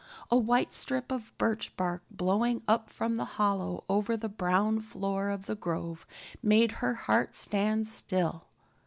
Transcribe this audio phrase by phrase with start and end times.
[0.31, 5.29] A white strip of birch bark blowing up from the hollow over the brown floor
[5.29, 6.07] of the grove
[6.41, 8.47] made her heart stand still.